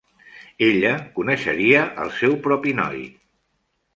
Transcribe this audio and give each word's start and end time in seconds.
Ella 0.67 0.93
coneixeria 1.19 1.83
el 2.05 2.11
seu 2.21 2.35
propi 2.47 2.75
noi. 2.83 3.05